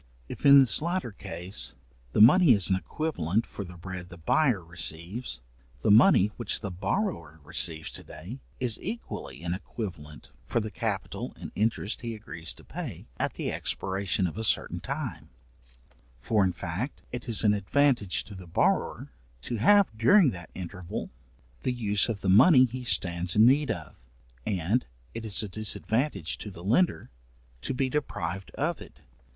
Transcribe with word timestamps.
If 0.27 0.47
in 0.47 0.57
this 0.57 0.81
latter 0.81 1.11
case, 1.11 1.75
the 2.13 2.21
money 2.21 2.53
is 2.53 2.71
an 2.71 2.75
equivalent 2.75 3.45
for 3.45 3.63
the 3.63 3.77
bread 3.77 4.09
the 4.09 4.17
buyer 4.17 4.65
receives, 4.65 5.43
the 5.83 5.91
money 5.91 6.31
which 6.37 6.61
the 6.61 6.71
borrower 6.71 7.39
receives 7.43 7.91
to 7.91 8.03
day, 8.03 8.39
is 8.59 8.79
equally 8.81 9.43
an 9.43 9.53
equivalent 9.53 10.29
for 10.47 10.59
the 10.59 10.71
capital 10.71 11.35
and 11.39 11.51
interest 11.53 12.01
he 12.01 12.15
agrees 12.15 12.51
to 12.55 12.63
pay 12.63 13.05
at 13.19 13.35
the 13.35 13.51
expiration 13.51 14.25
of 14.25 14.39
a 14.39 14.43
certain 14.43 14.79
time; 14.79 15.29
for 16.19 16.43
in 16.43 16.51
fact, 16.51 17.03
it 17.11 17.29
is 17.29 17.43
an 17.43 17.53
advantage 17.53 18.23
to 18.23 18.33
the 18.33 18.47
borrower, 18.47 19.11
to 19.43 19.57
have, 19.57 19.95
during 19.95 20.31
that 20.31 20.49
interval, 20.55 21.11
the 21.59 21.71
use 21.73 22.09
of 22.09 22.21
the 22.21 22.27
money 22.27 22.65
he 22.65 22.83
stands 22.83 23.35
in 23.35 23.45
need 23.45 23.69
of, 23.69 23.95
and 24.47 24.87
it 25.13 25.25
is 25.27 25.43
a 25.43 25.47
disadvantage 25.47 26.39
to 26.39 26.49
the 26.49 26.63
lender 26.63 27.11
to 27.61 27.75
be 27.75 27.87
deprived 27.87 28.49
of 28.55 28.81
it. 28.81 29.01